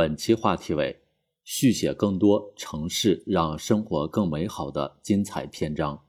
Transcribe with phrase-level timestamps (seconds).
[0.00, 0.98] 本期话题为
[1.44, 6.06] 续写更多城市让生活更美好的精彩篇章。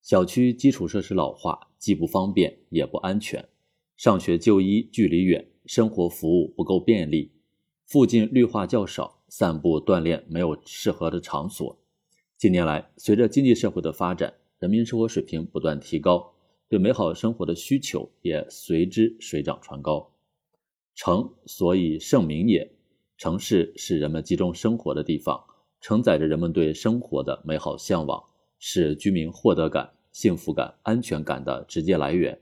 [0.00, 3.48] 小区基础设施老化，既不方便也不安全，
[3.96, 7.32] 上学就医距离远，生活服务不够便利，
[7.84, 11.76] 附近绿化较少，散步锻炼没有适合的场所。
[12.38, 16.32] 近年来，随着经济社会的发展，人民生活水平不断提高，
[16.68, 20.11] 对美好生活的需求也随之水涨船高。
[20.94, 22.70] 城所以盛名也，
[23.16, 25.42] 城市是人们集中生活的地方，
[25.80, 28.22] 承载着人们对生活的美好向往。
[28.64, 32.38] 是居民获得感、幸福感、安全感的直接来源。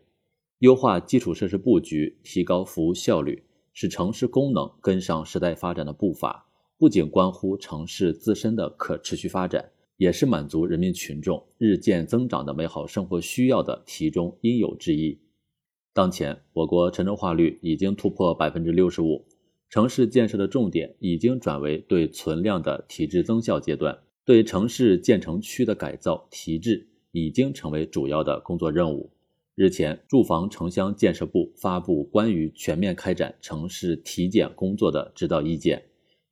[0.58, 3.42] 优化基础设施布局，提高服务效率，
[3.72, 15.18] 使城市功能跟上时代发展的步伐，不仅关乎城市自身的可持续发展，也是满足人民群众日渐增长的美好生活需要的题中应有之义。
[15.92, 19.26] 当前，我国城镇化率已经突破百分之六十五，
[19.68, 23.98] 城市建设的重点已经转为对存量的提质增效阶段。
[24.24, 29.10] 对城市建成区的改造提质已经成为主要的工作任务。
[29.56, 35.82] 日前，住房城乡建设部发布关于全面开展城市体检工作的指导意见，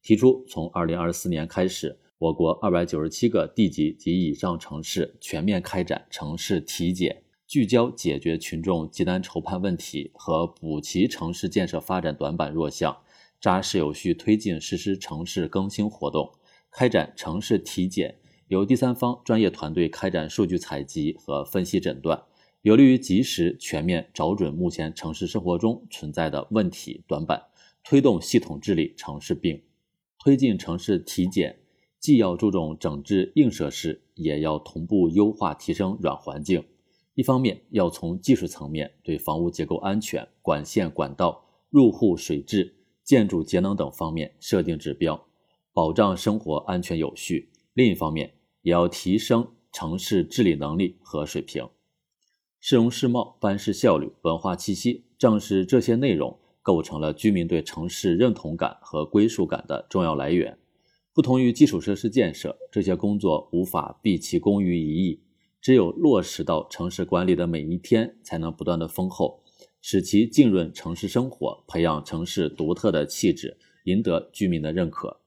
[0.02, 12.98] 提出从二零二四年开始，我国二百九十七个地级及以上城市全面开展城市体检，聚焦解决群众急难愁盼问题和补齐城市建设发展短板弱项，
[13.40, 16.30] 扎实有序推进实施城市更新活动。
[16.70, 18.16] 开展城市体检，
[18.48, 22.22] 由第三方专业团队开展数据采集和分析诊断，
[22.60, 27.42] 有利于及时全面找准目前城市生活中存在的问题短板，
[27.82, 29.62] 推动系统治理城市病。
[30.18, 31.58] 推进城市体检，
[31.98, 36.62] 既要注重整治硬设施，也要同步优化提升软环境。
[37.18, 45.26] 一方面，要从技术层面对房屋结构安全、管线管道、入户水质、建筑节能等方面设定指标。
[45.72, 51.68] 保障生活安全有序，另一方面也要提升城市治理能力和水平。
[52.60, 60.56] 市容市貌、办事效率、文化气息，正是这些内容构成了居民对城市认同感和归属感的重要来源。
[61.12, 65.20] 不同于基础设施建设，这些工作无法毕其功于一役，
[65.60, 69.42] 只有落实到城市管理的每一天，才能不断的丰厚，
[69.80, 75.20] 使其浸润城市生活，培养城市独特的气质，赢得居民的认可。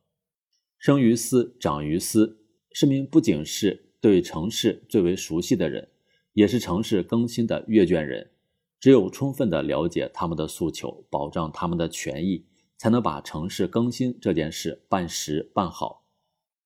[0.77, 2.39] 生于斯，长于斯。
[2.73, 5.89] 市民不仅是对城市最为熟悉的人，
[6.33, 8.31] 也是城市更新的阅卷人。
[8.79, 12.45] 只有充分的了解他们的诉求，保障他们的权益，
[12.77, 16.05] 才能把城市更新这件事办实办好。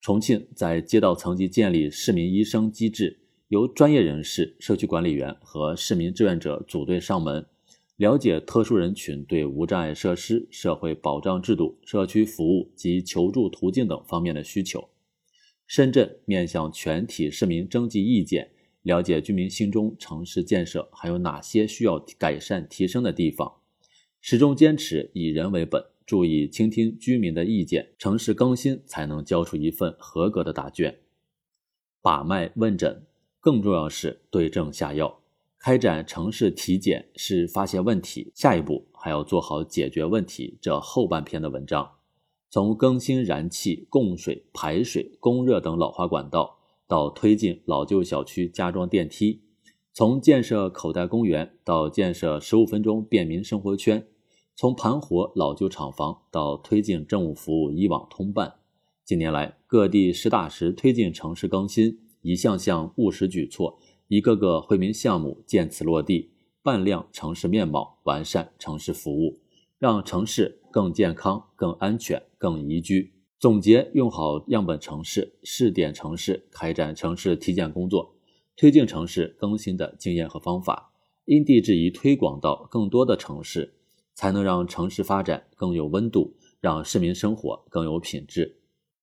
[0.00, 7.46] 重庆在街道层级建立市民医生机制，由专业人士、社区管理员和市民志愿者组队上门。
[7.96, 14.90] 了解特殊人群对无障碍设施、社会保障制度、社区服务及求助途径等方面的需求。
[15.66, 18.50] 深圳面向全体市民征集意见，
[18.82, 23.50] 了解居民心中城市建设还有哪些需要改善提升的地方，
[24.20, 30.98] 始终坚持以人为本，注意倾听居民的意见，城市更新才能交出一份合格的答卷。
[32.02, 33.06] 把脉问诊，
[33.46, 35.20] 更重要是对症下药。
[35.60, 41.92] 开展城市体检是发现问题，下一步还要做好解决问题这后半篇的文章。
[42.50, 46.58] 从更新燃气、供水、排水、供热等老化管道，
[46.88, 49.42] 到推进老旧小区加装电梯；
[49.92, 54.00] 从建设口袋公园到建设十五分钟便民生活圈；
[54.56, 58.54] 从盘活老旧厂房到推进政务服务一网通办。
[59.04, 63.78] 近年来，各地实打实推进城市更新，一项项务实举措。
[64.08, 69.38] 一个个惠民项目渐次落地，扮靓城市面貌，完善城市服务，
[69.78, 73.12] 让城市更健康、更安全、更宜居。
[73.38, 78.16] 总结用好样本城市、试点城市，开展城市体检工作，
[78.56, 80.90] 推进城市更新的经验和方法，
[81.26, 83.74] 因地制宜推广到更多的城市，
[84.14, 88.58] 才能让城市发展更有温度，让市民生活更有品质。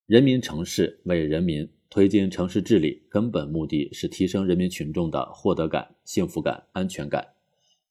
[0.08, 1.70] 人民城市为人民。
[1.94, 7.24] 推进城市治理，根本目的是提升人民群众的获得感、幸福感、安全感。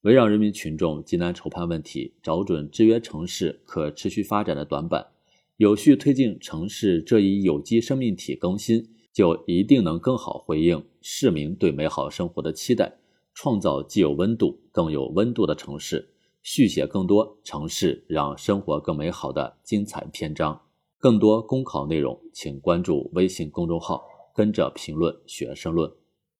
[0.00, 5.06] 围绕人民群众急难愁盼问题，找准制约城市可持续发展的短板，
[5.56, 12.96] 有序推进城市这一有机生命体更新，就一定能更好回应市民对美好生活的期待，
[13.32, 16.08] 创造既有温度、更有温度的城市，
[16.42, 20.60] 续写更多城市让生活更美好的精彩篇章。
[21.02, 25.90] 更多公考内容，请关注微信公众号“跟着评论学申论”。